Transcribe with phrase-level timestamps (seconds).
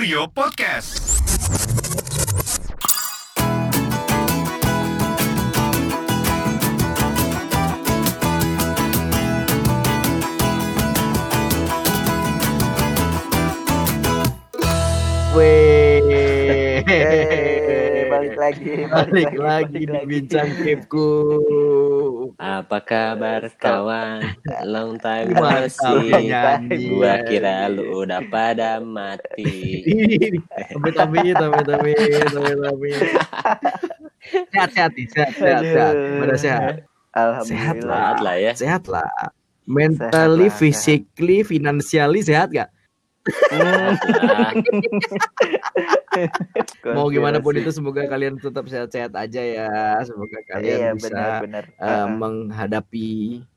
[0.00, 0.96] Kurio Podcast.
[15.36, 16.00] Weh,
[16.88, 21.08] Eh, balik lagi, balik lagi di bincang keepku.
[22.36, 24.36] Apa kabar kawan?
[24.68, 26.12] Long time no see.
[26.92, 29.82] Gua kira lu udah pada mati.
[30.70, 31.92] Tapi tapi tapi tapi
[32.30, 32.90] tapi tapi.
[34.52, 35.94] Sehat sehat sehat sehat sehat.
[36.20, 36.62] Pada sehat,
[37.16, 37.88] Alhamdulillah.
[37.88, 38.52] Sehat lah ya.
[38.54, 39.10] sehat lah.
[39.70, 42.70] Mentally, Sehat lah, physically, financially sehat gak?
[46.96, 49.68] Mau gimana pun itu semoga kalian tetap sehat-sehat aja ya.
[50.04, 51.64] Semoga kalian Iya, bisa benar-benar.
[51.76, 53.10] eh, menghadapi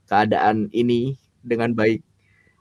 [0.07, 2.04] keadaan ini dengan baik.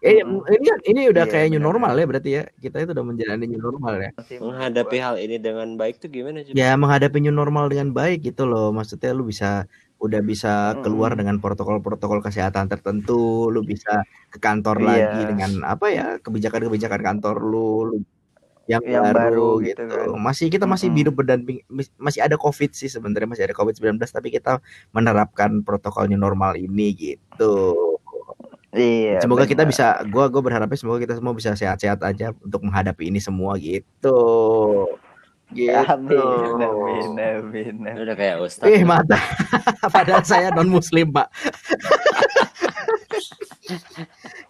[0.03, 0.43] Eh, Mm.
[0.51, 2.43] ini ini udah Iya, kayak new benar, normal ya berarti ya.
[2.59, 4.11] Kita itu udah menjalani new normal ya.
[4.35, 6.59] Menghadapi hal ini dengan baik tuh gimana coba?
[6.59, 8.75] Ya menghadapi new normal dengan baik gitu loh.
[8.75, 9.71] Maksudnya lu bisa
[10.03, 11.19] udah bisa keluar Mm.
[11.23, 14.87] dengan protokol-protokol kesehatan tertentu, lu bisa ke kantor Iya.
[14.91, 17.97] lagi dengan apa ya kebijakan-kebijakan kantor lu, lu
[18.71, 19.83] yang, Yang baru, baru gitu.
[19.83, 20.07] gitu kan.
[20.23, 21.01] Masih kita masih Mm-mm.
[21.03, 21.59] hidup berdamping
[21.99, 24.59] masih ada Covid sih sebenarnya masih ada Covid-19 tapi kita
[24.91, 27.55] menerapkan protokol new normal ini gitu.
[28.73, 29.21] Iya.
[29.21, 29.71] Semoga kita benar.
[29.75, 34.17] bisa gua gua berharapnya semoga kita semua bisa sehat-sehat aja untuk menghadapi ini semua gitu.
[35.53, 35.73] Gitu.
[35.73, 36.19] Amin,
[36.59, 37.75] amin, amin.
[37.97, 38.67] Lu udah kayak ustaz.
[38.67, 39.21] Eh mata.
[39.95, 41.29] Padahal saya non muslim pak.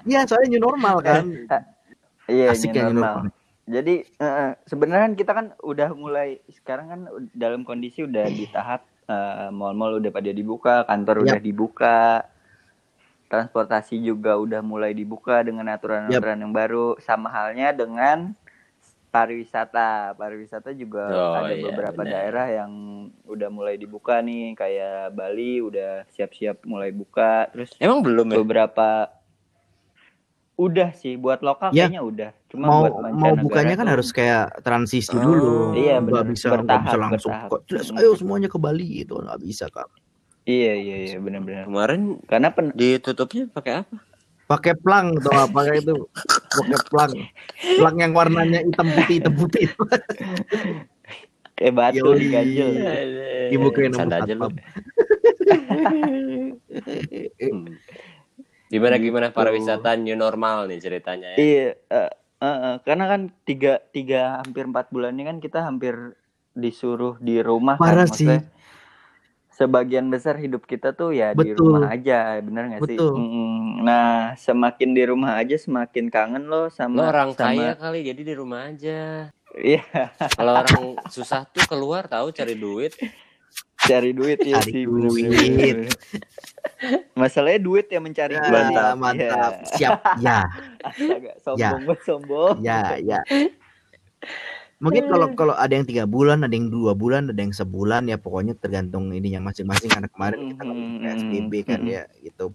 [0.06, 1.24] Iya soalnya new normal kan.
[2.26, 3.16] Iya, Asik new ya new normal.
[3.62, 8.82] Jadi eh, sebenarnya kan kita kan udah mulai sekarang kan dalam kondisi udah di tahap
[9.06, 12.26] eh, mall-mall udah pada dibuka, kantor udah dibuka,
[13.30, 16.98] transportasi juga udah mulai dibuka dengan aturan-aturan yang baru.
[16.98, 18.34] Sama halnya dengan
[19.12, 20.16] pariwisata.
[20.16, 22.12] Pariwisata juga Oh, ada iya, beberapa benar.
[22.16, 22.72] daerah yang
[23.22, 27.52] udah mulai dibuka nih, kayak Bali udah siap-siap mulai buka.
[27.52, 28.36] Terus Emang belum ya?
[28.40, 29.12] beberapa
[30.54, 34.08] udah sih buat lokal Ya, kayaknya udah cuma Mau buat mau bukanya kan tuh- harus
[34.10, 35.52] kayak transisi Oh, dulu.
[35.74, 36.24] iya, nggak benar.
[36.28, 37.50] bisa Bertahap, bisa langsung bertahap.
[37.50, 37.60] kok.
[37.66, 39.88] "Jelas, ayo semuanya ke Bali gitu nggak bisa kan.
[40.42, 43.94] iya iya iya benar-benar Kemarin karena pen ditutupnya pakai apa?
[44.52, 45.94] Pakai plang atau apa kayak itu.
[46.52, 47.12] Pakai plang.
[47.80, 49.64] Plang yang warnanya hitam putih hitam putih.
[51.56, 52.18] kayak batu Yoi.
[52.26, 52.68] diganjel
[53.94, 54.48] Canda aja lu.
[54.48, 54.52] satpam.
[57.42, 57.68] Hmm.
[58.72, 61.38] Gimana gimana pariwisata new normal nih ceritanya ya?
[61.38, 62.10] iya eh,
[62.40, 66.16] eh, eh, karena kan tiga tiga hampir empat bulan ini kan kita hampir
[66.56, 68.24] disuruh di rumah Parah kan sih.
[68.24, 68.40] maksudnya
[69.62, 71.78] sebagian besar hidup kita tuh ya di Betul.
[71.78, 72.98] rumah aja bener gak sih.
[72.98, 78.02] Mm, nah semakin di rumah aja semakin kangen Lo lo sama orang sama kaya kali
[78.02, 79.30] jadi di rumah aja.
[79.54, 79.82] iya
[80.34, 82.90] Kalau orang susah tuh keluar tahu cari duit.
[83.78, 85.26] cari duit ya Cari sih duit.
[85.26, 85.78] bener-bener.
[87.14, 88.64] Masalahnya duit yang mencari Ya, duit.
[88.70, 88.94] Mantap.
[88.96, 89.52] mantap.
[89.74, 89.98] Siap.
[90.18, 90.38] Ya.
[91.18, 92.56] Agak sombong banget sombong.
[92.58, 93.20] Ya, ya.
[94.82, 98.18] Mungkin kalau kalau ada yang tiga bulan, ada yang dua bulan, ada yang sebulan ya
[98.18, 101.90] pokoknya tergantung ininya masing-masing karena kemarin kita kan Mhm, PSBB kan mhm.
[101.94, 102.46] ya gitu.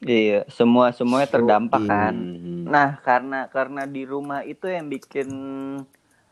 [0.00, 1.90] Iya, semua semuanya terdampak Yoi.
[1.90, 2.14] kan.
[2.16, 2.64] Hmm.
[2.64, 5.28] Nah, karena karena di rumah itu yang bikin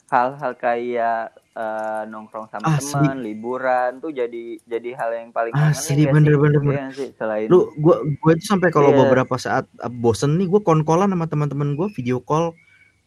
[0.09, 2.95] hal-hal kayak eh, nongkrong sama Asli.
[2.95, 6.41] teman, liburan tuh jadi jadi hal yang paling Asli, nggak bener, sih?
[6.41, 7.09] bener, Iya sih?
[7.13, 9.05] Selain Lu gua gua itu sampai kalau Iya.
[9.05, 12.55] beberapa saat uh, bosen nih gua kon-kolan sama teman-teman gua video call,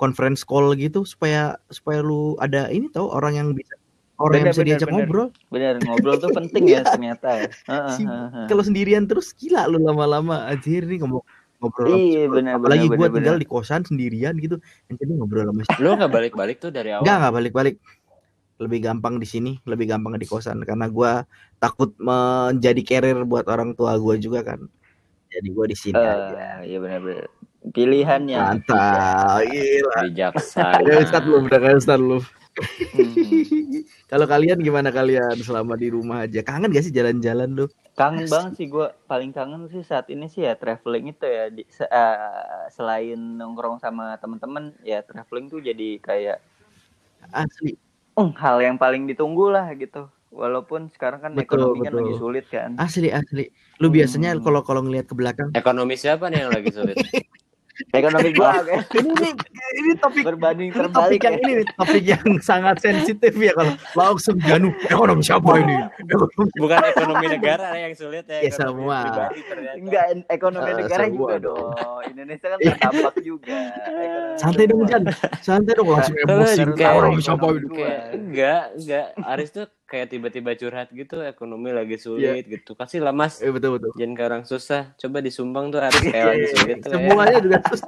[0.02, 3.78] conference call gitu supaya supaya lu ada ini tahu orang yang bisa
[4.18, 4.98] orang yang Bener, bisa bener, diajak bener.
[5.06, 5.28] ngobrol.
[5.54, 7.50] bener ngobrol tuh penting ya ternyata ya.
[7.94, 8.10] Si-.
[8.50, 11.22] Kalau sendirian terus gila lu lama-lama anjir nih ngomong
[11.62, 13.44] ngobrol Iya, bener, apalagi bener, tinggal bener.
[13.46, 14.58] di kosan sendirian gitu
[14.90, 15.82] jadi ngobrol sama siapa.
[15.86, 17.06] Lo nggak balik-balik tuh dari awal?
[17.06, 17.76] Enggak, enggak balik-balik.
[18.62, 21.26] Lebih gampang di sini, lebih gampang di kosan karena gua
[21.58, 24.66] takut menjadi carrier buat orang tua gua juga kan.
[25.34, 26.62] Jadi gua di sini aja.
[26.62, 27.26] Eh, iya benar-benar.
[27.62, 30.00] Pilihan yang Mantap, gila.
[30.10, 30.82] Bijaksana.
[30.82, 32.18] Ya Ustaz lu, udah kayak Ustaz lu.
[32.18, 33.86] Hmm.
[34.10, 36.42] Kalau kalian gimana kalian selama di rumah aja?
[36.42, 37.66] Kangen gak sih jalan-jalan lu?
[37.92, 41.68] kangen banget sih gue paling kangen sih saat ini sih ya traveling itu ya di,
[41.68, 46.40] se- eh, selain nongkrong sama temen-temen ya traveling tuh jadi kayak
[47.30, 47.76] Asli.
[48.16, 51.46] "Eh, hal yang paling ditunggu lah gitu walaupun sekarang kan Betul,
[51.76, 52.00] ekonomi kan betul.
[52.00, 53.52] lagi sulit kan Asli asli.
[53.84, 54.42] Lu biasanya Hmm.
[54.42, 56.96] kalau kalau ngelihat ke belakang Ekonomi siapa nih yang lagi sulit?
[57.92, 58.62] Ekonomi gua
[58.94, 59.30] ini ini
[59.80, 61.42] ini topik berbanding ini topik terbalik yang ya.
[61.42, 65.76] ini nih, topik yang sangat sensitif ya kalau langsung Janu ekonomi siapa ini?
[66.62, 68.40] Bukan ekonomi negara yang sulit ya.
[68.44, 69.30] Ya, semua.
[69.74, 71.72] Enggak ekonomi Eh, negara juga dong.
[71.74, 72.02] dong.
[72.06, 73.58] Indonesia kan terdampak juga.
[73.82, 75.04] Ekonomi santai dong Jan,
[75.40, 76.62] santai dong langsung Kalau emosi.
[76.76, 77.68] Ekonomi siapa ini?
[78.14, 79.08] Enggak, enggak.
[79.22, 82.72] Aris tuh kayak tiba-tiba curhat gitu, ekonomi lagi sulit gitu.
[82.72, 83.38] Kasih lah Mas.
[83.38, 83.92] Eh betul betul.
[83.94, 84.96] Jangan ke orang susah.
[84.96, 86.88] Coba disumbang tuh Aris kayak lagi sulit ya.
[86.88, 87.84] Semuanya juga terus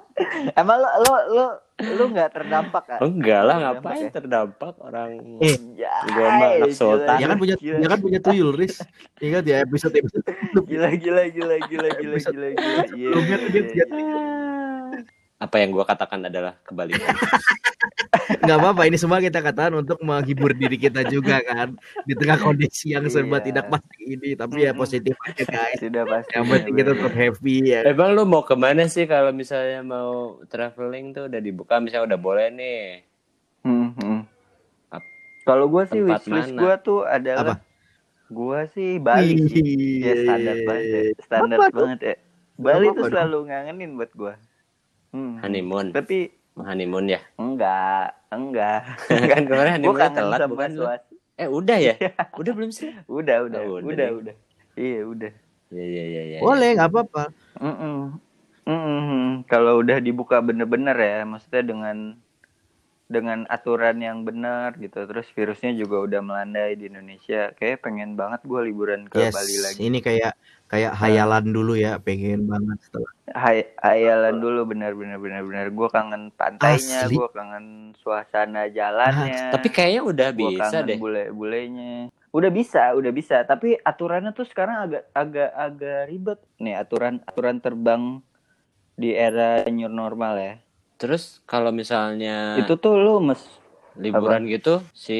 [0.53, 1.45] Emang lo lo lo
[1.79, 2.99] lu nggak terdampak kan?
[3.01, 4.11] Enggak lah, ngapain ya?
[4.11, 7.17] terdampak orang Eh, Ya, Gua mah anak sultan.
[7.17, 8.83] dia kan punya gila, dia kan punya tuyul Riz.
[9.17, 10.27] Ingat ya episode episode
[10.63, 12.51] gila gila gila gila gila gila gila.
[12.53, 14.52] Iya, sebelumnya tuh dia iya, dia- iya.
[15.43, 17.11] Apa yang gua katakan adalah kebalikan.
[18.43, 21.75] nggak apa-apa ini semua kita katakan untuk menghibur diri kita juga kan
[22.07, 23.45] di tengah kondisi yang serba Iya.
[23.51, 26.31] tidak pasti ini tapi ya positif aja guys Sudah pasti.
[26.31, 30.39] yang penting kita tetap happy ya Emang lu mau ke mana sih kalau misalnya mau
[30.47, 32.83] traveling tuh udah dibuka misalnya udah boleh nih.
[33.63, 34.19] Hmm, hmm.
[35.43, 37.59] Kalau gue sih wishlist gue tuh adalah
[38.31, 39.99] gue sih Bali sih.
[39.99, 41.01] Ya standar banget ya.
[41.19, 42.15] Standar Apa banget ya.
[42.55, 44.33] Bali apa tuh selalu ngangenin buat gue.
[45.13, 45.37] Hmm.
[45.39, 45.93] Honeymoon.
[45.93, 47.21] Tapi Honeymoon ya.
[47.37, 48.81] enggak, enggak.
[49.31, 50.83] kan kemarin honeymoon kangen telat sama bukan lu?
[50.89, 51.21] suasana.
[51.33, 51.93] Eh udah ya?
[52.37, 52.89] Udah belum sih?
[53.09, 54.17] Udah, udah, Oh, udah udah, nih.
[54.21, 54.35] udah.
[54.73, 55.31] Iya, udah.
[55.73, 56.39] Iya iya iya iya.
[56.41, 57.23] boleh nggak apa-apa
[57.57, 57.97] Mm-mm.
[58.69, 59.43] Mm-mm.
[59.49, 61.97] Kalau udah dibuka bener-bener ya, maksudnya dengan
[63.13, 68.41] dengan aturan yang benar gitu, terus virusnya juga udah melandai di Indonesia, kayak pengen banget
[68.41, 69.79] gue liburan ke yes Bali lagi.
[69.85, 70.33] ini kayak
[70.65, 77.07] kayak hayalan dulu ya pengen banget setelah Hay hayalan dulu bener-bener bener-bener, gue kangen pantainya,
[77.07, 79.53] gue kangen suasana jalannya.
[79.53, 80.97] Tapi kayaknya udah gua bisa kangen deh.
[80.99, 81.95] bule-bulenya.
[82.33, 83.45] Udah bisa, udah bisa.
[83.47, 88.19] Tapi aturannya tuh sekarang agak agak agak ribet nih aturan aturan terbang
[88.99, 90.53] di era new normal ya.
[91.03, 93.43] Terus kalau misalnya Itu tuh lu mes
[93.99, 95.19] liburan gitu, si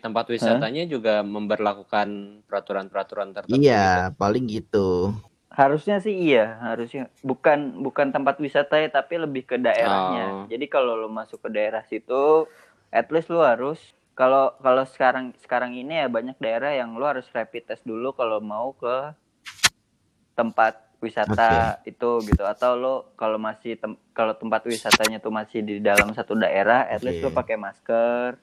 [0.00, 3.52] tempat wisatanya juga memberlakukan peraturan-peraturan tertentu.
[3.60, 5.12] iya paling gitu
[5.54, 10.26] harusnya sih iya, harusnya bukan bukan tempat wisata ya, tapi lebih ke daerahnya.
[10.26, 10.46] Oh.
[10.50, 12.50] Jadi kalau lu masuk ke daerah situ,
[12.90, 13.78] at least lu harus
[14.18, 18.42] kalau kalau sekarang sekarang ini ya banyak daerah yang lu harus rapid test dulu kalau
[18.42, 19.14] mau ke
[20.34, 21.48] tempat wisata
[21.84, 26.32] itu gitu atau lo kalau masih tem- kalau tempat wisatanya tuh masih di dalam satu
[26.34, 27.24] daerah at least Oke.
[27.24, 28.40] lo pakai masker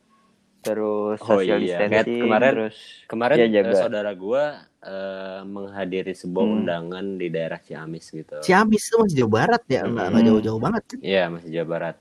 [0.60, 3.74] terus Oh social iya, kayak distancing kemarin- terus Kemarin Ya, eh, jaga.
[3.76, 4.44] saudara gua
[4.80, 6.56] eh, menghadiri sebuah Hmm.
[6.56, 8.38] undangan di daerah Ciamis gitu.
[8.40, 10.22] Ciamis itu masih Jawa Barat ya nggak Hmm.
[10.24, 11.96] jauh-jauh banget Iya, masih Jawa Barat.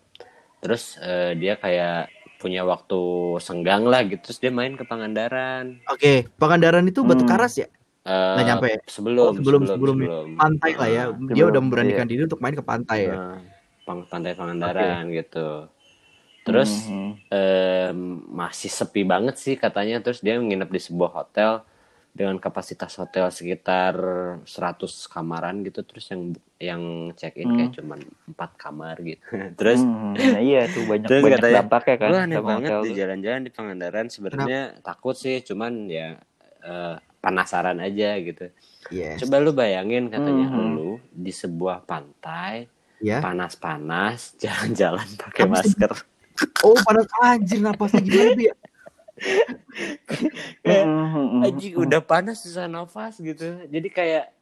[0.60, 3.00] Terus eh, dia kayak punya waktu
[3.38, 5.80] senggang lah gitu, terus dia main ke Pangandaran.
[5.86, 7.30] oke Pangandaran itu Batu Hmm.
[7.30, 7.68] Karas ya
[8.00, 8.68] Eh, Nggak nyampe.
[8.88, 12.40] Sebelum, Oh, sebelum- sebelum, sebelum pantai lah ya Ah, dia Sebelum, udah memberanikan diri untuk
[12.40, 13.38] main ke pantai ya Nah,
[13.84, 15.68] pantai Pangandaran gitu.
[16.40, 17.08] Terus Mhm.
[17.28, 20.00] em, masih sepi banget sih katanya.
[20.00, 21.60] Terus dia nginep di sebuah hotel
[22.10, 23.94] dengan kapasitas hotel sekitar
[24.42, 25.84] 100 kamaran gitu.
[25.84, 26.22] Terus yang
[26.58, 26.82] yang
[27.14, 29.20] check in kayak cuman 4 kamar gitu.
[29.60, 30.14] Terus Mhm.
[30.16, 33.52] nah iya tuh banyak Terus banyak katanya, dampaknya kan Gue aneh banget di jalan-jalan di
[33.52, 36.16] Pangandaran sebenarnya takut sih cuman ya
[36.60, 38.48] eh, penasaran aja gitu.
[38.88, 40.72] yes Coba lu bayangin katanya Mhm.
[40.72, 42.66] lu di sebuah pantai
[42.98, 45.92] ya panas-panas jalan-jalan pakai masker.
[46.62, 48.56] oh panas anjir napasnya gimana tuh ya
[50.62, 50.84] Kayak.
[51.44, 53.68] Anjing udah panas susah nafas gitu.
[53.68, 54.32] Jadi kayak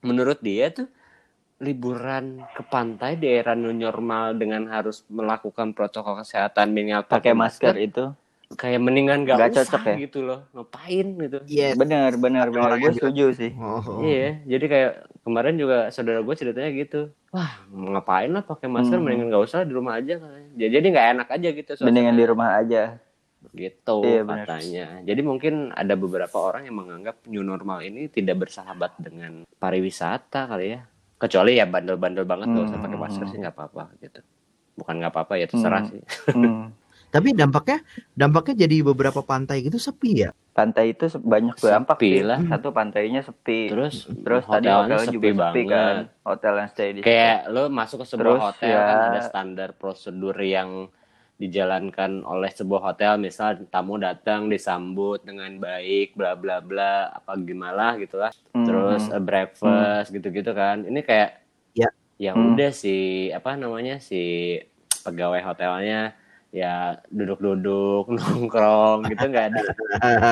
[0.00, 0.88] menurut dia tuh
[1.58, 7.74] liburan ke pantai di era new normal dengan harus melakukan protokol kesehatan minimal pakai masker
[7.76, 8.04] itu
[8.58, 9.94] kayak mendingan gak, Nggak usah cocok ya?
[10.00, 14.02] gitu loh ngapain gitu yes benar benar Ada benar orang gue setuju sih oh.
[14.04, 17.00] iya jadi kayak kemarin juga saudara gue ceritanya gitu
[17.30, 19.04] wah ngapain lah pakai masker Hmm.
[19.04, 20.50] mendingan gak usah di rumah aja katanya.
[20.56, 21.86] jadi jadi nggak enak aja gitu suasana.
[21.86, 22.82] mendingan di rumah aja
[23.48, 28.98] gitu Iya, katanya jadi mungkin ada beberapa orang yang menganggap new normal ini tidak bersahabat
[28.98, 30.82] dengan pariwisata kali ya
[31.16, 33.30] kecuali ya bandel-bandel banget gak usah pakai masker Hmm.
[33.30, 34.20] sih nggak apa-apa gitu
[34.74, 35.90] bukan nggak apa-apa ya terserah Hmm.
[35.92, 36.66] sih Hmm.
[37.08, 37.78] tapi dampaknya
[38.12, 42.26] dampaknya jadi beberapa pantai gitu sepi ya pantai itu banyak berdampak Sepi sih.
[42.26, 42.38] lah.
[42.50, 45.94] satu pantainya sepi terus terus tadi hotelnya juga sepi kan
[46.26, 49.68] hotel yang stay di kayak lo masuk ke sebuah Terus hotel ya- kan ada standar
[49.72, 50.90] prosedur yang
[51.38, 57.94] dijalankan oleh sebuah hotel misal tamu datang disambut dengan baik bla bla bla apa gimana
[57.94, 58.66] gitu lah Hmm.
[58.66, 61.38] terus eh, breakfast gitu-gitu kan ini kayak
[61.70, 61.86] Ya.
[62.18, 62.58] ya Hmm.
[62.58, 62.96] udah si
[63.30, 64.58] apa namanya si
[64.98, 66.10] pegawai hotelnya
[66.48, 69.62] ya duduk-duduk nongkrong gitu nggak ada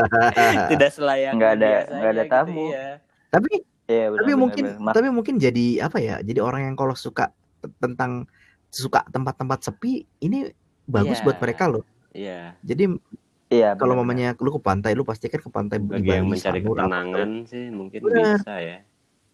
[0.73, 2.65] tidak selayaknya Nggak ada- nggak ada gitu, tamu.
[2.71, 2.89] iya.
[3.29, 3.53] tapi
[3.87, 4.93] Iya, benar, tapi benar, mungkin benar.
[4.99, 7.31] Tapi mungkin jadi apa ya jadi orang yang kalau suka
[7.79, 8.27] tentang
[8.67, 10.51] suka tempat-tempat sepi ini
[10.85, 11.25] bagus Iya.
[11.25, 11.87] buat mereka loh.
[12.11, 12.59] Iya.
[12.67, 12.99] Jadi
[13.47, 13.79] Iya.
[13.79, 16.83] kalau mamanya lu ke pantai, lu pasti kan ke pantai Bagi yang mencari Sanur, apa
[16.83, 18.43] ketenangan sih mungkin Bener.
[18.43, 18.79] bisa ya.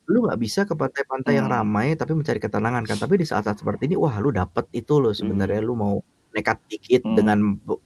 [0.05, 1.57] lu nggak bisa ke pantai-pantai yang Hmm.
[1.57, 2.99] ramai tapi mencari ketenangan kan.
[2.99, 5.69] Tapi di saat-saat seperti ini, wah lu dapet itu loh sebenarnya Hmm.
[5.71, 5.95] lu mau
[6.33, 7.15] nekat dikit Hmm.
[7.17, 7.39] dengan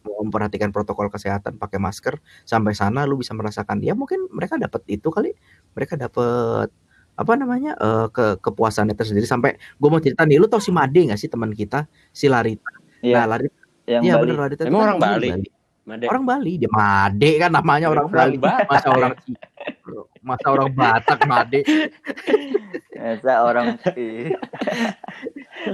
[0.06, 5.10] memperhatikan protokol kesehatan, pakai masker sampai sana lu bisa merasakan ya mungkin mereka dapat itu
[5.10, 5.34] kali,
[5.74, 6.70] mereka dapat
[7.16, 10.96] apa namanya eh, ke kepuasannya tersendiri sampai gue mau cerita nih, lu tau si Made
[11.10, 12.68] nggak sih teman kita si Larita?
[13.00, 13.14] Iya.
[13.22, 14.22] Nah Larita, yang iya Bali.
[14.28, 15.55] bener Larita Emang kan orang di Bali?
[15.87, 16.11] Made.
[16.11, 18.37] Orang Bali, dia Made kan namanya orang, Orang Bali.
[18.43, 19.12] Batak Masa orang
[20.21, 21.61] masa orang Batak Made.
[22.93, 23.66] Masa orang.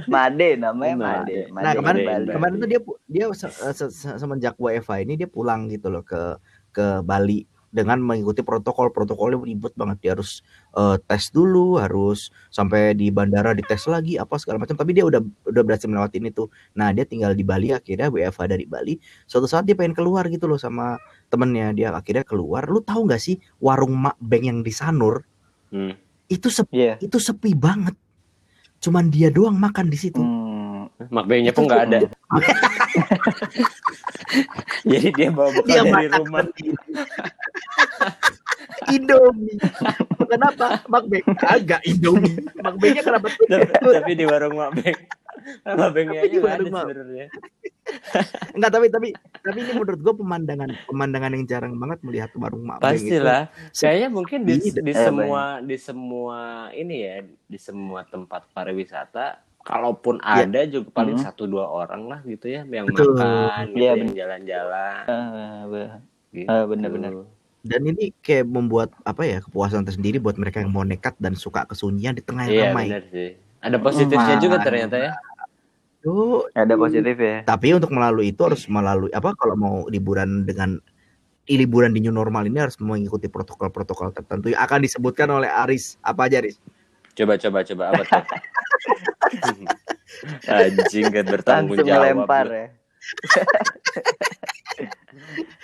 [0.05, 1.17] Made namanya Made.
[1.25, 1.37] Made.
[1.49, 2.27] Made Nah kemarin Bali.
[2.29, 2.79] kemarin tuh dia
[3.09, 6.37] dia se- se- se- semenjak WFA ini dia pulang gitu loh ke
[6.69, 8.93] ke Bali dengan mengikuti protokol.
[8.93, 9.97] Protokolnya ribet banget.
[10.05, 10.45] Dia harus
[10.77, 14.77] eh, tes dulu harus sampai di bandara dites lagi apa segala macam.
[14.77, 16.45] Tapi dia udah udah berhasil melewatin itu
[16.77, 19.01] nah dia tinggal di Bali akhirnya WFA dari Bali.
[19.25, 21.01] Suatu saat dia pengen keluar gitu loh sama
[21.33, 21.73] temennya.
[21.73, 22.69] Dia akhirnya keluar.
[22.69, 25.25] Lu tahu nggak sih warung Mak Beng yang di Sanur?
[25.73, 25.97] Hmm.
[26.29, 26.95] itu sepi Iya.
[27.01, 27.97] itu sepi banget.
[28.77, 30.21] Cuman dia doang makan di situ.
[30.21, 30.53] Hmm.
[31.09, 31.97] Makbenya Itu pun nggak ada.
[34.91, 36.45] Jadi dia bawa bekal dia dari rumah.
[38.95, 39.57] Indomie.
[40.23, 40.81] Kenapa?
[40.87, 42.35] Makbeng agak Indomie.
[42.57, 44.97] Makbengnya kenapa tapi, di warung Makbeng.
[45.65, 47.27] Makbengnya Tapi di warung sebenarnya.
[48.55, 49.07] Enggak, tapi tapi
[49.43, 53.19] tapi ini menurut gua pemandangan pemandangan yang jarang banget melihat warung Makbeng itu.
[53.19, 53.41] Pastilah.
[53.71, 56.39] Kayaknya mungkin di, Ini di Eh, semua di semua
[56.71, 60.43] ini ya di semua tempat pariwisata kalaupun Iya.
[60.43, 61.25] ada juga paling Hmm.
[61.25, 63.15] satu dua orang lah gitu ya yang Betul.
[63.15, 65.99] makan gitu, Iya, yang jalan-jalan Ah, be-
[66.33, 66.47] gitu.
[66.67, 67.11] Bener-bener.
[67.63, 71.63] Dan ini kayak membuat apa ya kepuasan tersendiri buat mereka yang mau nekat dan suka
[71.63, 72.85] kesunyian di tengah yang Iya ramai.
[72.91, 73.29] benar sih.
[73.63, 75.11] Ada positifnya juga ternyata ya.
[76.03, 77.47] Tuh, ada positif ya.
[77.47, 80.75] tapi untuk melalui itu harus melalui apa kalau mau liburan dengan
[81.47, 85.95] liburan di new normal ini harus mengikuti protokol-protokol tertentu yang akan disebutkan oleh Aris.
[86.03, 86.59] Apa aja Aris?
[87.15, 88.19] Coba coba coba apa tuh?
[90.51, 92.27] Anjing kan bertanggung Langsung jawab.
[92.27, 92.67] melempar ya.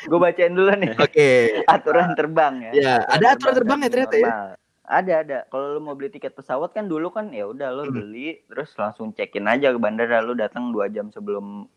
[0.05, 1.29] Gue bacain dulu nih Oke.
[1.65, 2.71] aturan terbang ya.
[2.71, 4.23] Ya, ada aturan terbang ya ternyata ya.
[4.23, 4.47] normal.
[4.89, 5.37] Ada ada.
[5.47, 7.93] Kalau lu mau beli tiket pesawat kan dulu kan ya udah lu Hmm.
[7.93, 11.69] beli terus langsung check-in aja ke bandara lu datang dua jam sebelum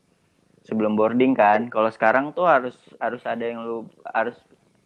[0.62, 1.68] sebelum boarding kan.
[1.68, 4.38] Kalau sekarang tuh harus harus ada yang lu harus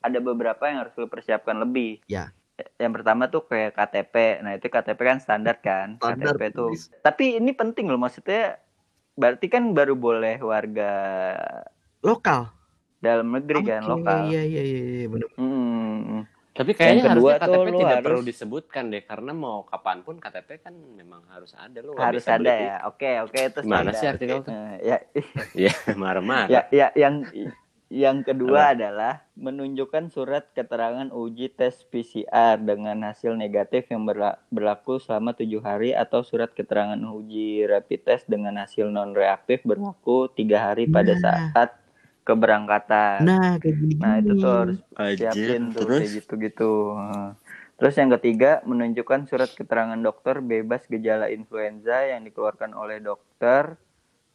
[0.03, 2.03] ada beberapa yang harus lu persiapkan lebih.
[2.07, 2.35] Ya.
[2.81, 4.41] Yang pertama tuh kayak KTP.
[4.41, 6.01] Nah, itu KTP kan standar kan.
[6.01, 6.73] Standar, KTP tuh.
[6.73, 6.89] please.
[7.05, 8.57] Tapi ini penting loh maksudnya
[9.15, 10.93] berarti kan baru boleh warga
[12.01, 12.56] Lokal.
[12.99, 14.19] Dalam negeri kan Oke, lokal.
[14.27, 15.29] Iya iya iya iya benar.
[15.37, 16.25] Hmm.
[16.51, 20.49] Tapi kayaknya kedua harusnya KTP tidak harus- perlu disebutkan deh karena mau kapan pun KTP
[20.59, 22.65] kan memang harus ada nggak harus bisa ada beli.
[22.65, 22.77] ya.
[22.87, 23.93] Oke, oke itu standar.
[23.95, 24.51] sih artikel tuh?
[24.51, 24.99] Eh, ya,
[25.63, 26.49] Iya, marah-marah.
[26.49, 27.29] ya, ya, yang
[27.87, 34.97] yang kedua adalah menunjukkan surat keterangan uji tes PCR dengan hasil negatif yang berla- berlaku
[34.97, 40.67] selama tujuh hari atau surat keterangan uji rapid test dengan hasil non reaktif berlaku tiga
[40.67, 41.21] hari pada Nah.
[41.53, 41.71] saat
[42.27, 43.23] keberangkatan.
[43.23, 43.95] Nah, kayak gini.
[44.03, 44.79] Nah itu tuh harus
[45.15, 46.73] siapin tuh terus kayak gitu-gitu.
[47.77, 53.79] Terus yang ketiga menunjukkan surat keterangan dokter bebas gejala influenza yang dikeluarkan oleh dokter,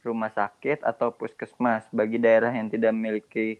[0.05, 3.59] rumah sakit atau puskesmas bagi daerah yang tidak memiliki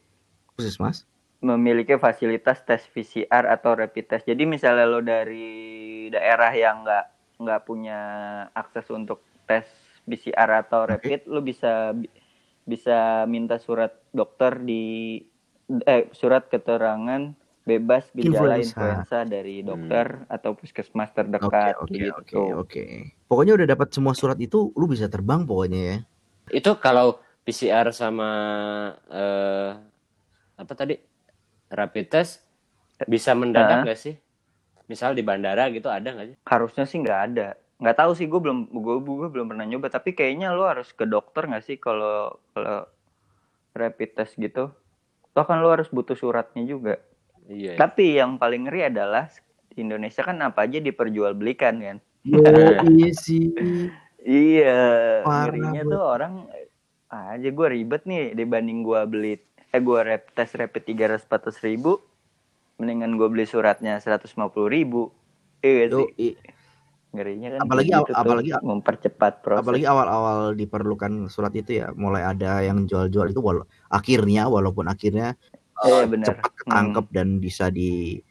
[0.56, 1.04] khusus Mas.
[1.42, 4.30] memiliki fasilitas tes PCR atau rapid test.
[4.30, 7.06] Jadi misalnya lo dari daerah yang nggak
[7.42, 8.00] nggak punya
[8.54, 9.66] akses untuk tes
[10.06, 11.98] PCR atau rapid, lo bisa
[12.66, 15.18] bisa minta surat dokter di
[15.88, 18.66] eh surat keterangan bebas gejala Influenza.
[18.66, 22.12] influenza, dari dokter atau puskesmas terdekat oke gitu.
[22.18, 22.86] oke oke.
[23.30, 25.98] Pokoknya udah dapat semua surat itu, lu bisa terbang pokoknya ya.
[26.52, 28.30] itu kalau PCR sama
[29.08, 29.72] eh,
[30.60, 31.00] apa tadi
[31.72, 32.44] rapid test
[33.08, 34.18] bisa mendadak nggak sih?
[34.90, 36.38] Misal di bandara gitu ada nggak sih?
[36.44, 37.56] Harusnya sih nggak ada.
[37.82, 41.10] Nggak tahu sih gue belum gue gue belum pernah nyoba tapi kayaknya lo harus ke
[41.10, 42.86] dokter nggak sih kalau kalau
[43.74, 44.70] rapid test gitu.
[45.34, 47.02] Toh kan lo harus butuh suratnya juga.
[47.50, 47.82] Iya.
[47.82, 49.26] Tapi yang paling ngeri adalah
[49.74, 51.98] di Indonesia kan apa aja diperjualbelikan kan.
[52.22, 52.44] Yo,
[52.86, 53.50] iya sih.
[54.22, 54.78] Iya,
[55.26, 55.92] Parah, ngerinya bro.
[55.98, 56.34] tuh orang
[57.10, 59.34] aja gue ribet nih dibanding gue beli
[59.72, 61.98] eh gue rap tes rapid tiga ratus ribu,
[62.78, 64.36] mendingan gue beli suratnya seratus
[64.68, 65.10] ribu.
[65.64, 66.36] Iya sih,
[67.12, 67.60] ngerinya kan.
[67.62, 69.62] Apalagi gitu tuh, apalagi mempercepat proses.
[69.62, 75.36] apalagi awal-awal diperlukan surat itu ya, mulai ada yang jual-jual itu wala- akhirnya walaupun akhirnya
[75.82, 76.28] Iya eh, benar.
[76.32, 78.22] cepat ketangkep dan bisa di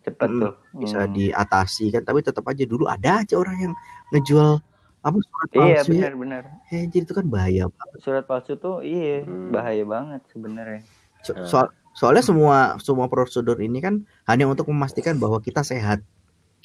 [0.00, 0.54] cepet Hmm, tuh.
[0.78, 1.12] bisa Hmm.
[1.12, 3.72] diatasi kan tapi tetap aja dulu ada aja orang yang
[4.10, 4.62] ngejual
[5.00, 6.42] apa surat Iya palsu ya benar-benar.
[6.70, 9.50] anjir itu kan bahaya banget Surat palsu tuh iya Hmm.
[9.50, 10.80] bahaya banget sebenarnya.
[11.20, 11.44] So- Hmm.
[11.44, 16.00] soal soalnya semua semua prosedur ini kan hanya untuk memastikan bahwa kita sehat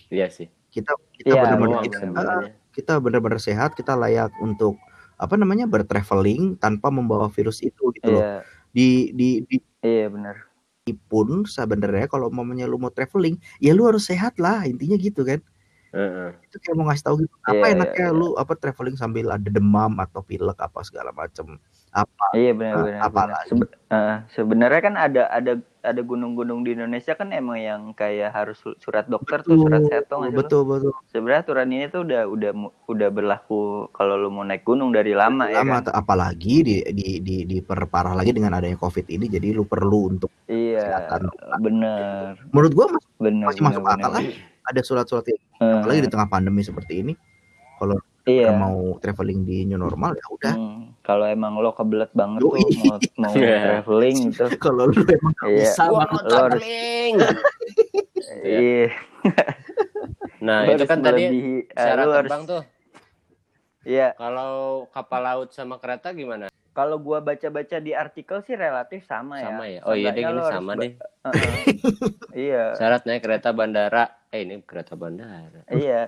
[0.07, 0.45] Iya sih.
[0.75, 1.97] Kita kita Iya, benar-benar kita,
[2.75, 4.75] kita benar-benar sehat kita layak untuk
[5.15, 8.43] apa namanya bertraveling tanpa membawa virus itu gitu loh Iya,
[8.75, 10.35] di di di iya benar.
[11.07, 15.39] pun sebenarnya kalau mamanya lu mau traveling ya lu harus sehat lah intinya gitu kan
[15.95, 16.29] Heeh.
[16.45, 18.19] itu kayak mau ngasih tahu gitu apa Iya, enaknya iya, iya.
[18.19, 21.55] lu apa traveling sambil ada demam atau pilek apa segala macem
[21.89, 23.01] apa Iya benar Nah, benar.
[23.01, 23.27] apa benar.
[23.39, 23.49] lagi?
[23.49, 25.53] Sebe- eh, sebenarnya kan ada ada
[25.85, 30.05] ada gunung-gunung di Indonesia kan emang yang kayak harus su- surat dokter tuh surat sehat
[30.09, 30.41] tuh sih lu?
[30.41, 32.51] betul betul Sebenarnya aturan ini tuh udah udah
[32.91, 35.87] udah berlaku kalau lu mau naik gunung dari lama, ya lama kan?
[35.87, 40.27] tuh, apalagi di di di diperparah lagi dengan adanya covid ini jadi lu perlu untuk
[40.45, 41.21] Iya, kesehatan.
[41.63, 42.33] benar.
[42.51, 44.13] menurut gua masih, Benar masih masuk benar, akal benar.
[44.13, 44.23] lah
[44.65, 47.13] ada surat-surat Eh, apalagi di tengah pandemi seperti ini
[47.79, 47.95] kalau
[48.27, 48.49] iya.
[48.51, 52.63] mau traveling di new normal ya udah Hmm, kalau emang lo kebelet banget tuh Yoi.
[52.79, 53.57] mau mau Iya.
[53.79, 54.45] traveling gitu.
[54.63, 55.57] kalau lu emang Iya.
[55.63, 57.13] bisa banget Lo traveling.
[58.43, 58.89] Iya.
[60.37, 62.63] Nah, Lo itu kan tadi eh, syarat lo harus- terbang tuh.
[63.83, 64.53] Iya, Kalau
[64.89, 66.49] kapal laut sama kereta gimana?
[66.71, 69.79] kalau gua baca-baca di artikel sih relatif sama, Sama ya.
[69.79, 69.81] ya?
[69.85, 70.91] Oh iya deh gini lo sama deh.
[71.23, 71.53] Heeh.
[72.35, 74.11] iya, Syarat naik kereta bandara.
[74.27, 75.63] Eh ini kereta bandara.
[75.71, 76.03] iya.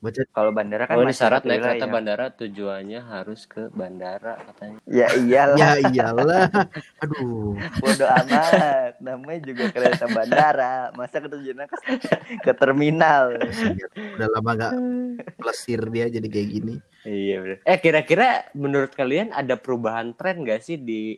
[0.00, 1.92] Baca Kalau bandara kan Oh ini masih syarat naik kereta wilayah.
[1.92, 4.78] bandara tujuannya harus ke bandara katanya.
[4.88, 6.44] Ya iyalah, ya iyalah
[7.04, 8.96] aduh bodo amat.
[8.98, 10.88] Namanya juga kereta bandara.
[10.96, 11.76] Masa ketujuannya ke,
[12.40, 13.36] ke terminal.
[14.16, 14.74] udah lama nggak
[15.36, 17.58] plesir dia jadi kayak gini Iya benar.
[17.64, 21.16] Eh kira-kira menurut kalian ada perubahan tren gak sih di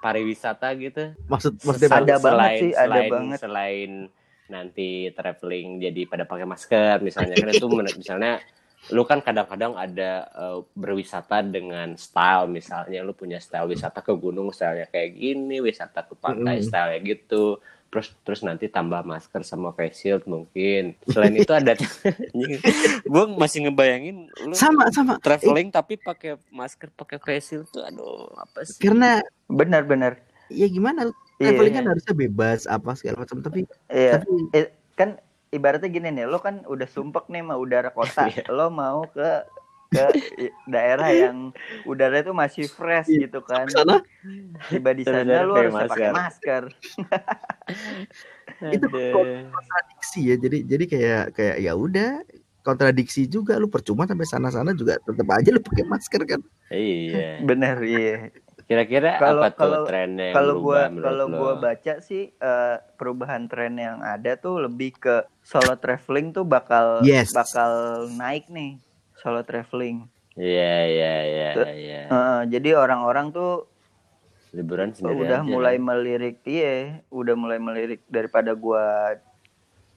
[0.00, 1.16] pariwisata gitu?
[1.28, 3.38] maksud maksudnya Ada banget sih, ada selain, banget.
[3.40, 3.90] Selain
[4.48, 8.40] nanti traveling jadi pada pakai masker misalnya kan itu misalnya
[8.92, 14.52] lu kan kadang-kadang ada eh, berwisata dengan style misalnya lu punya style wisata ke gunung
[14.52, 16.68] stylenya kayak gini wisata ke pantai Mm-mm.
[16.68, 17.44] style gitu
[17.88, 21.78] terus terus nanti tambah masker sama face shield mungkin selain itu ada
[23.06, 28.28] gue masih ngebayangin lu sama sama traveling tapi pakai masker pakai face shield tuh aduh
[28.36, 30.18] apa sih karena Benar-benar.
[30.48, 31.12] ya gimana.
[31.44, 34.18] Traveling kan harusnya bebas apa segala macam tapi Iya.
[34.18, 38.48] tapi Eh, kan ibaratnya gini nih, lo kan udah sumpek nih sama udara kota, Iya.
[38.48, 39.44] lo mau ke
[39.94, 40.04] ke
[40.66, 41.54] daerah yang
[41.84, 43.30] udara itu masih fresh Iya.
[43.30, 43.68] gitu kan.
[43.68, 44.02] sana
[44.66, 46.62] Tiba di sana Sebenarnya lo pakai harus pakai masker.
[48.64, 49.50] itu Aduh.
[49.50, 52.22] kontradiksi ya jadi jadi kayak kayak ya udah
[52.62, 57.76] kontradiksi juga lu percuma sampai sana-sana juga tetap aja lu pakai masker kan iya Bener,
[57.82, 58.30] iya.
[58.64, 62.22] Kira-kira Kalau- apa tuh kalau- trennya yang Kalau berubah gua menurut kalau gua baca sih
[62.30, 67.30] eh, perubahan tren yang ada tuh lebih ke solo traveling tuh bakal Yes.
[67.30, 67.70] bakal
[68.10, 68.80] naik nih.
[69.14, 70.08] Solo traveling.
[70.34, 71.66] Iya iya iya Tuh.
[71.68, 72.00] iya.
[72.44, 73.68] Jadi orang-orang tuh
[74.50, 75.46] Liburan sendiri udah aja.
[75.46, 79.14] mulai melirik iya udah mulai melirik daripada gua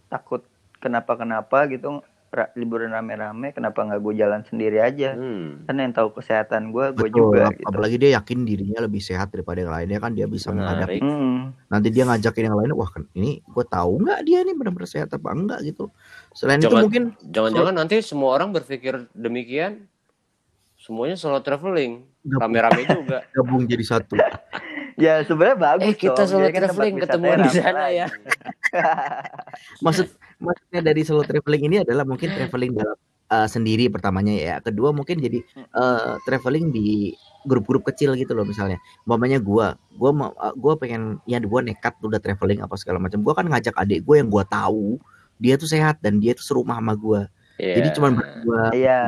[0.08, 0.41] takut
[0.77, 5.63] kenapa-kenapa gitu ra- liburan rame-rame kenapa nggak gue jalan sendiri aja Hmm.
[5.63, 8.99] kan yang tahu kesehatan gua gue Betul, juga ap- gitu apalagi dia yakin dirinya lebih
[8.99, 11.01] sehat daripada yang lainnya kan dia bisa menghadapi Menarik.
[11.01, 14.85] Hmm, nanti dia ngajakin yang lainnya wah kan ini gue tahu nggak dia nih benar-benar
[14.85, 15.87] sehat apa enggak gitu
[16.31, 19.87] selain itu Jangan- mungkin Jangan-jangan nanti semua orang berpikir demikian.
[20.77, 23.25] Semuanya solo traveling, rame-rame juga.
[23.31, 24.13] gabung jadi satu
[24.95, 27.97] ya sebenarnya bagus Eh, kita solo kan traveling, ketemuan di sana lagi.
[27.97, 28.07] ya.
[29.79, 30.07] maksud
[30.38, 32.97] maksudnya dari solo traveling ini adalah mungkin traveling dalam
[33.32, 34.56] uh, sendiri pertamanya ya.
[34.63, 35.39] Kedua mungkin jadi
[35.76, 37.13] uh, traveling di
[37.47, 38.80] grup-grup kecil gitu loh misalnya.
[39.08, 43.21] Umpamanya gua gua mau uh, gua pengen ya gua nekat udah traveling apa segala macam.
[43.23, 45.00] Gua kan ngajak adik gue yang gua tahu
[45.38, 47.93] dia tuh sehat dan dia tuh serumah sama gua jadi Iya.
[47.93, 49.02] cuman berdua Iya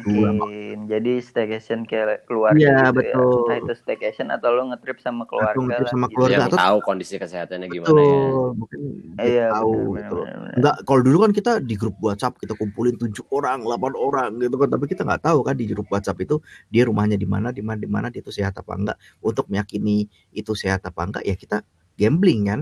[0.00, 0.28] Dua.
[0.32, 3.12] mungkin jadi staycation kayak keluarga Iya, gitu betul.
[3.12, 6.14] ya entah itu staycation atau lo ngetrip sama keluarga Atau ngetrip sama gitu.
[6.16, 6.34] keluarga.
[6.34, 7.92] yang atau- tahu kondisi kesehatannya gimana ya.
[7.94, 8.80] betul mungkin
[9.20, 10.54] iya tahu benar, gitu loh benar, benar.
[10.54, 14.56] Enggak, kalau dulu kan kita di grup WhatsApp kita kumpulin tujuh orang, 8 orang gitu
[14.56, 16.36] kan, tapi kita nggak tahu kan di grup WhatsApp itu
[16.68, 18.96] dia rumahnya di mana, di mana, di mana, dia itu sehat apa enggak.
[19.20, 21.60] Untuk meyakini itu sehat apa enggak ya kita
[21.94, 22.60] gambling kan.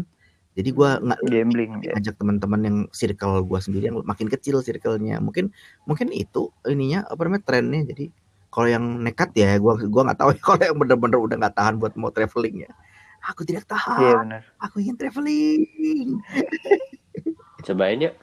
[0.53, 1.93] Jadi gua nggak gambling ya.
[1.97, 5.17] ngajak teman-teman yang circle gua sendiri yang makin kecil circle-nya.
[5.19, 5.49] Mungkin
[5.89, 7.83] mungkin itu ininya apa namanya trennya.
[7.89, 8.13] Jadi
[8.53, 11.75] kalau yang nekat ya gua gua nggak tahu ya kalau yang bener-bener udah nggak tahan
[11.81, 12.71] buat mau traveling ya.
[13.23, 16.19] Aku tidak iya tahan, benar aku ingin traveling.
[17.67, 18.15] Cobain yuk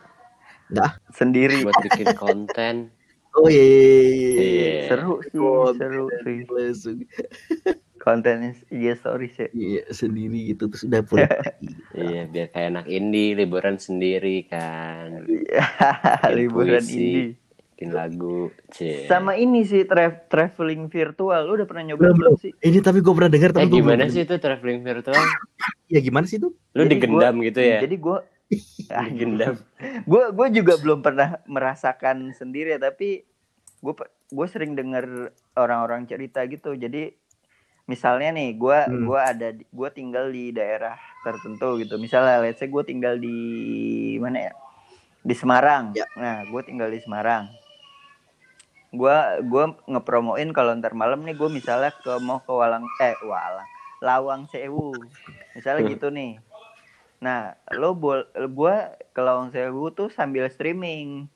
[1.15, 2.93] sendiri buat bikin konten.
[3.37, 4.41] Oh iya, iya, iya, iya.
[4.41, 4.81] Iya.
[4.89, 5.37] seru sih
[5.77, 6.05] seru
[6.73, 7.05] sih
[7.99, 11.29] konten IG stories ya iya sendiri gitu terus udah pulang.
[11.99, 15.27] Iya, biar kayak anak indie liburan sendiri kan.
[15.27, 15.63] Iya,
[16.37, 16.95] liburan puisi.
[16.95, 17.13] ini
[17.75, 18.51] bikin lagu.
[18.71, 19.03] Cie.
[19.07, 21.43] Sama ini sih tra traveling virtual.
[21.43, 22.51] Lu udah pernah nyoba Belum, belum sih?
[22.59, 25.15] Ini tapi gue pernah dengar Eh tapi gua gimana sih itu traveling virtual?
[25.89, 26.53] Ya gimana sih itu?
[26.77, 27.81] Lu Jadi digendam gitu ya?
[27.81, 28.17] Jadi gue
[28.89, 29.55] Digendam.
[30.05, 33.25] gue gue juga belum pernah merasakan sendiri ya, tapi
[33.81, 33.93] gue
[34.29, 37.15] gue sering dengar orang-orang cerita gitu jadi
[37.89, 39.03] misalnya nih gue Hmm.
[39.03, 40.93] gua ada gue tinggal di daerah
[41.25, 43.37] tertentu gitu misalnya let's say gue tinggal di
[44.21, 44.53] mana ya
[45.19, 46.05] di Semarang Ya.
[46.13, 47.49] nah gue tinggal di Semarang
[48.89, 53.69] gue gue ngepromoin kalau ntar malam nih gue misalnya ke mau ke Walang eh Walang
[53.99, 54.93] Lawang Sewu
[55.51, 55.93] misalnya Hmm.
[55.97, 56.37] gitu nih
[57.19, 58.23] Nah, lo bol
[58.55, 61.27] gua ke Lawang Sewu tuh sambil streaming.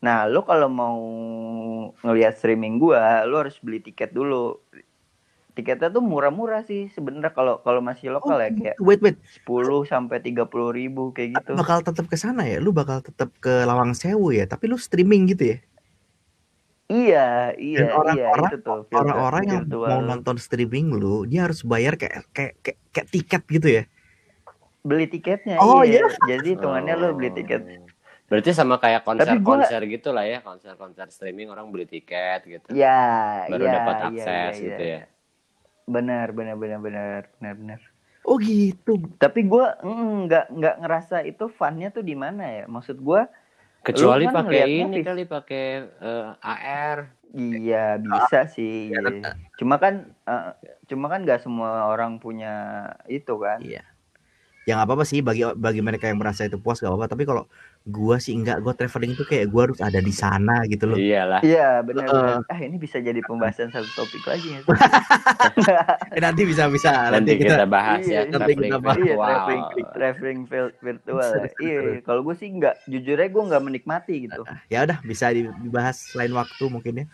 [0.00, 0.96] Nah, lo kalau mau
[2.00, 4.56] ngelihat streaming gua, lo harus beli tiket dulu.
[5.58, 10.22] Tiketnya tuh murah-murah sih sebenarnya kalau kalau masih lokal ya kayak Wait wait, 10 sampai
[10.22, 11.58] 30 ribu kayak gitu.
[11.58, 12.62] bakal tetap ke sana ya?
[12.62, 14.46] Lu bakal tetap ke Lawang Sewu ya?
[14.46, 15.58] Tapi lu streaming gitu ya?
[16.88, 18.80] Iya, Dan iya, iya orang-orang itu tuh.
[18.86, 19.88] virtual- orang-orang yang virtual.
[19.90, 23.84] mau nonton streaming lu, dia harus bayar kayak kayak kayak, kayak tiket gitu ya?
[24.78, 25.60] beli tiketnya.
[25.60, 26.00] Oh, iya.
[26.24, 27.60] Jadi hitungannya lo beli tiket.
[27.60, 27.84] Oh.
[28.30, 32.72] Berarti sama kayak Tapi gua- konser-konser gitu lah ya, konser-konser streaming orang beli tiket gitu.
[32.72, 34.98] Ya, Baru iya, dapat iya, akses iya, gitu iya.
[35.02, 35.17] ya.
[35.88, 37.80] Benar, benar, benar, benar, benar, benar.
[38.28, 39.00] Oh gitu.
[39.16, 39.66] Tapi gue
[40.28, 42.64] nggak nggak ngerasa itu funnya tuh di mana ya?
[42.68, 43.24] Maksud gue,
[43.80, 46.98] Kecuali kan pakai ini kali pakai eh, AR.
[47.32, 48.92] iya bisa sih.
[49.56, 50.52] Cuma kan, eh,
[50.92, 53.64] cuma kan nggak semua orang punya itu kan.
[53.64, 53.80] Iya.
[54.68, 57.08] Ya nggak apa-apa sih bagi bagi mereka yang merasa itu puas gak apa-apa.
[57.08, 57.48] Tapi kalau
[57.88, 61.00] gua sih enggak, gua traveling itu kayak gua harus ada di sana gitu loh.
[61.00, 61.40] Iyalah.
[61.40, 62.04] Iya benar.
[62.04, 62.52] Benar.
[62.52, 64.60] Ah ini bisa jadi pembahasan satu topik lagi ya.
[66.12, 68.98] Eh, nanti bisa bisa Nanti kita bahas Iya, ya nanti traveling kita bahas.
[69.00, 69.88] Iya virtual.
[69.96, 70.40] traveling
[70.84, 71.30] virtual.
[71.32, 71.50] ya.
[71.64, 74.42] Iya kalau gue sih nggak, jujur aja gue nggak menikmati gitu.
[74.68, 77.06] Ya udah bisa dibahas lain waktu mungkin ya.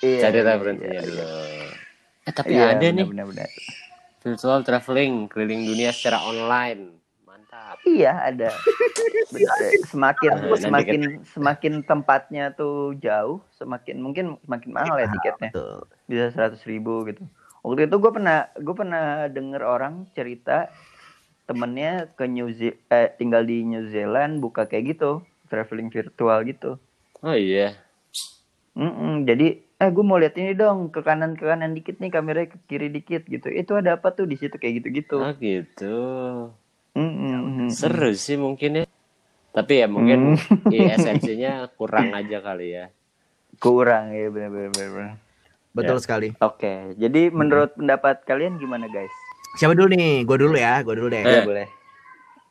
[0.00, 0.20] Iya.
[0.24, 1.18] Cari iya, referensinya iya, dulu.
[1.20, 1.26] iya.
[2.24, 3.48] Eh tapi Iya, ada nih benar-benar.
[4.22, 6.98] Virtual traveling keliling dunia secara online.
[7.22, 7.78] Mantap.
[7.86, 8.50] Iya ada.
[9.88, 15.50] Semakin Nah, semakin semakin tempatnya tuh jauh, semakin mungkin semakin mahal ya tiketnya.
[15.52, 15.78] Betul.
[16.08, 17.22] Bisa seratus ribu gitu.
[17.62, 20.70] Waktu itu gue pernah gue pernah denger orang cerita
[21.48, 26.76] temennya ke New Ze eh, tinggal di New Zealand buka kayak gitu traveling virtual gitu.
[27.24, 27.74] Oh iya.
[28.78, 32.50] Mm-mm, jadi eh gue mau lihat ini dong ke kanan ke kanan dikit nih kameranya
[32.50, 33.46] ke kiri dikit gitu.
[33.46, 35.22] Itu ada apa tuh di situ kayak gitu-gitu.
[35.22, 35.96] Oh gitu.
[36.98, 37.70] Mm-mm.
[37.70, 38.84] Seru sih mungkin ya.
[39.54, 40.34] Tapi ya mungkin
[40.74, 42.90] i- esensinya kurang aja kali ya.
[43.62, 44.70] Kurang ya benar-benar.
[44.74, 45.10] benar.
[45.70, 46.28] Betul sekali.
[46.42, 49.14] Oke, jadi menurut pendapat kalian gimana guys?
[49.62, 50.26] Siapa dulu nih?
[50.26, 51.22] Gua dulu ya, gua dulu deh.
[51.22, 51.38] Eh.
[51.38, 51.66] Ya boleh.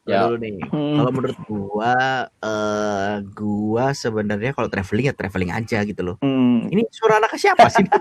[0.08, 0.24] Ya.
[0.24, 0.56] dulu nih.
[0.72, 1.96] Kalau menurut gua
[2.32, 6.16] eh gua sebenarnya kalau traveling ya traveling aja gitu loh.
[6.24, 7.84] Hmm, Ini suara anak siapa sih?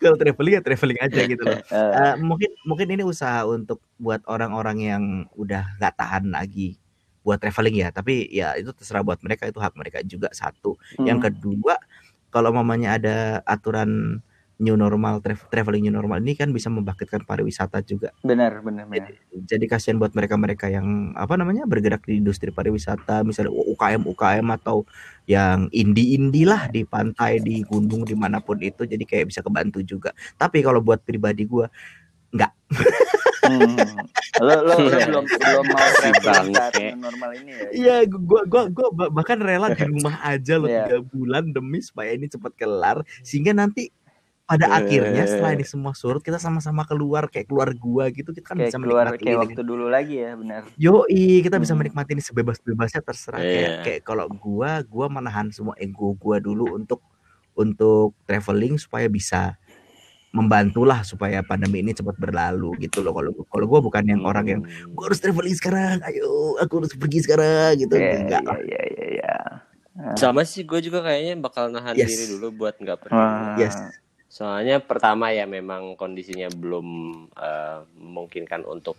[0.00, 1.60] kalau traveling ya traveling aja gitu loh.
[1.60, 5.04] eh, Eh, mungkin mungkin ini usaha untuk buat orang-orang yang
[5.36, 6.80] udah nggak tahan lagi
[7.20, 11.20] buat traveling ya tapi ya itu terserah buat mereka itu hak mereka juga satu yang
[11.20, 11.76] hmm, kedua
[12.32, 14.24] kalau mamanya ada aturan
[14.60, 19.16] new normal tra- traveling new normal ini kan bisa membangkitkan pariwisata juga benar benar benar.
[19.32, 24.84] jadi kasihan buat mereka-mereka yang apa namanya bergerak di industri pariwisata misalnya UKM UKM atau
[25.24, 29.80] yang indie-indie lah di pantai di gunung di mana pun itu jadi kayak bisa kebantu
[29.80, 31.66] juga tapi kalau buat pribadi gua
[33.40, 33.72] Hmm.
[34.38, 37.68] Lo lo, lo belum belum mau traveling saat new normal ini ya?
[37.72, 40.86] Iya, gua gua gua ba- bahkan rela di rumah aja loh Iya.
[40.86, 43.90] tiga bulan demi supaya ini cepat kelar sehingga nanti
[44.50, 44.78] pada Eh.
[44.82, 48.74] akhirnya setelah ini semua surut kita sama-sama keluar kayak keluar gua gitu kita kan Kayak
[48.74, 49.42] bisa keluar menikmati kayak ini.
[49.46, 50.62] waktu dulu lagi ya benar.
[50.74, 51.80] Yoi, kita bisa Hmm.
[51.80, 53.82] menikmati ini sebebas-bebasnya terserah kayak Iya.
[53.86, 56.98] kayak kalau gua gua menahan semua ego gua dulu untuk
[57.54, 59.54] untuk traveling supaya bisa
[60.30, 64.60] membantulah supaya pandemi ini cepat berlalu gitu loh kalau kalau gua bukan yang orang yang
[64.62, 64.94] Hmm.
[64.94, 68.82] gua harus traveling sekarang ayo aku harus pergi sekarang gitu Iya enggak iya lah iya
[68.84, 69.06] iya.
[69.12, 69.34] iya.
[70.16, 72.08] Sama sih gue juga kayaknya bakal nahan Yes.
[72.08, 73.20] diri dulu buat nggak pergi.
[73.60, 73.74] Yes
[74.30, 76.86] Soalnya pertama ya memang kondisinya belum
[77.34, 78.94] eh, memungkinkan untuk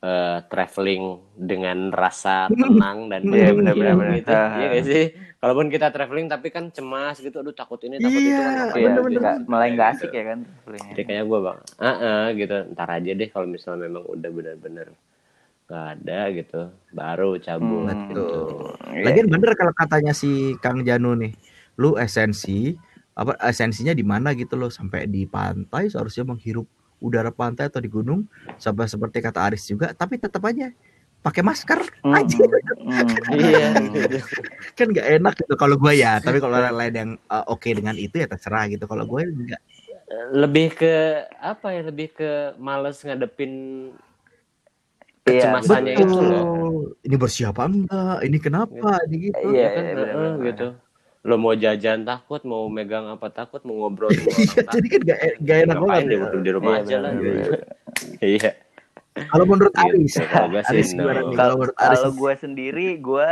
[0.00, 4.14] eh, traveling dengan rasa tenang dan Iya, bahagia benar-benar, benar.
[4.22, 4.32] gitu.
[4.32, 5.04] Iya nggak sih?
[5.40, 9.32] Kalaupun kita traveling tapi kan cemas gitu, aduh takut ini takut itu Iya, kan Iya,
[9.50, 9.98] malah nggak Gitu.
[10.06, 10.90] asik ya kan travelingnya.
[10.94, 14.88] Jadi kayaknya gue bang, ah ah, gitu, ntar aja deh kalau misalnya memang udah benar-benar
[15.66, 16.60] nggak ada gitu,
[16.92, 18.08] baru cabut Hmm.
[18.14, 18.40] gitu.
[18.94, 19.04] Iya.
[19.06, 21.32] Lagian bener kalau katanya si Kang Janu nih,
[21.78, 22.74] lu esensi
[23.20, 26.64] apa esensinya di mana gitu loh sampai di pantai seharusnya menghirup
[27.04, 28.24] udara pantai atau di gunung
[28.56, 30.72] sampai seperti kata Aris juga tapi tetap aja
[31.20, 31.80] pakai masker.
[32.00, 32.36] Mm, aja.
[32.40, 33.68] mm, Iya.
[34.80, 37.92] kan nggak enak gitu kalau gue ya tapi kalau orang lain yang uh, oke dengan
[38.00, 38.88] itu ya terserah gitu.
[38.88, 39.60] Kalau gue enggak
[40.32, 43.52] lebih ke apa ya lebih ke males ngadepin
[45.28, 46.08] Iya, kecemasannya betul.
[46.08, 46.44] itu loh.
[47.04, 48.16] Ini bersiapa enggak?
[48.24, 48.90] Ini kenapa?
[49.06, 50.48] Ini gitu Iya, Ya kan, iya, heeh, benar-benar.
[50.48, 50.68] gitu
[51.20, 55.00] lo mau jajan takut mau megang apa takut mau ngobrol sama orang Iya, jadi kan
[55.36, 56.40] nggak enak ngapain banget ya.
[56.40, 57.52] di rumah Iya, aja lah benar, gitu.
[58.24, 58.50] iya.
[59.10, 60.12] Kalau menurut Aris
[61.36, 63.30] kalau menurut Aris kalau gue sendiri, gue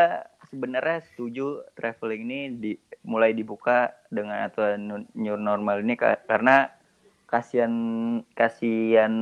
[0.51, 2.73] sebenarnya setuju traveling ini di,
[3.09, 6.69] mulai dibuka dengan aturan new normal ini ka- karena
[7.25, 7.73] kasihan
[8.33, 9.13] kasihan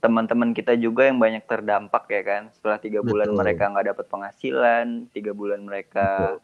[0.00, 2.42] teman-teman kita juga yang banyak terdampak ya kan?
[2.52, 3.40] Setelah tiga bulan Betul.
[3.40, 6.36] mereka nggak dapat penghasilan tiga bulan mereka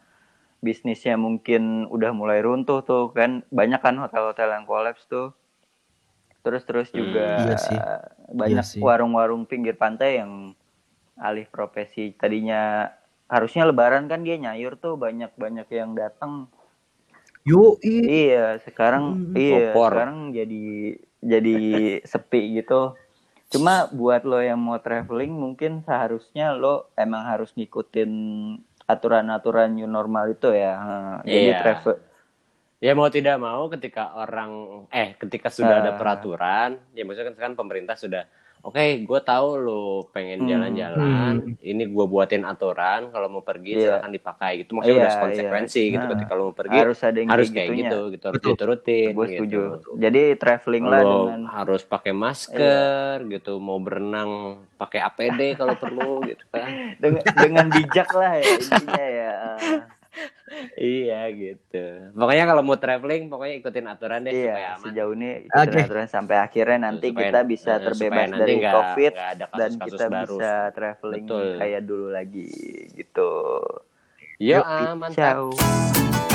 [0.65, 3.31] bisnisnya mungkin udah mulai runtuh tuh kan.
[3.51, 5.27] Banyak kan hotel-hotel yang kolaps tuh.
[6.43, 7.79] Terus terus Hmm, juga iya sih.
[8.41, 8.85] banyak Iya sih.
[8.85, 10.55] warung-warung pinggir pantai yang
[11.19, 12.15] alih profesi.
[12.15, 12.87] Tadinya
[13.29, 16.47] harusnya lebaran kan dia nyayur tuh banyak banyak yang datang.
[17.47, 19.93] Yo iya sekarang Hmm, iya opor.
[19.93, 20.63] sekarang jadi
[21.23, 21.57] jadi
[22.11, 22.95] sepi gitu.
[23.53, 28.11] Cuma buat lo yang mau traveling mungkin seharusnya lo emang harus ngikutin
[28.89, 31.59] aturan-aturan new normal itu ya Nah, jadi Iya.
[31.61, 31.95] travel
[32.79, 35.97] Ya mau tidak mau ketika orang eh ketika sudah ada Ah.
[35.99, 38.23] peraturan, ya maksudnya kan pemerintah sudah
[38.61, 40.49] oke, gue tahu lo pengen Hmm.
[40.49, 41.55] jalan-jalan, Hmm.
[41.61, 43.81] ini gue buatin aturan kalau mau pergi Iya.
[43.97, 44.71] silakan dipakai gitu.
[44.73, 45.91] Maksudnya Iya, udah konsekuensi iya.
[45.91, 47.81] gitu Nah, ketika lo mau pergi harus ada yang harus kayak gitunya.
[47.85, 49.33] gitu gitu harus diturutin gue gitu.
[49.33, 49.59] setuju
[49.97, 54.31] jadi traveling lah Lo dengan harus pakai masker gitu, mau berenang
[54.75, 56.67] pakai APD kalau perlu gitu kan.
[57.01, 59.31] dengan, dengan bijak lah ya intinya ya
[60.75, 61.85] iya gitu.
[62.11, 64.83] Pokoknya kalau mau traveling pokoknya ikutin aturan deh supaya iya aman.
[64.83, 65.79] sejauh ini ikutin Oke.
[65.85, 69.69] aturan sampai akhirnya nanti Supaya- kita bisa eh, terbebas dari nggak- covid nggak ada dan
[69.71, 70.25] kasus-kasus kita baru.
[70.31, 71.47] bisa traveling Betul.
[71.55, 72.49] kayak dulu lagi
[72.91, 73.31] gitu
[74.39, 75.15] Yo, Yuk, ah, mantap.
[75.15, 76.28] ciao